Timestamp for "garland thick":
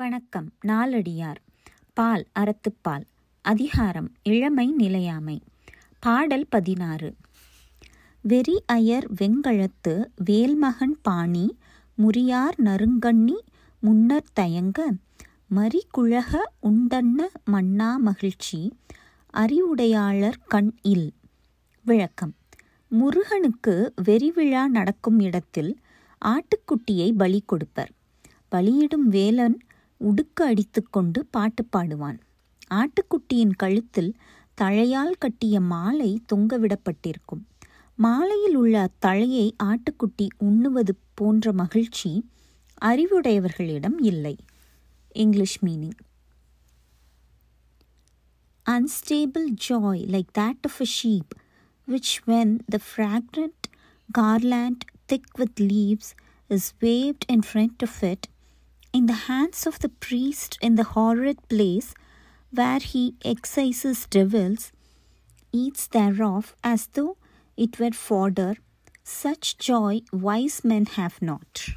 54.18-55.22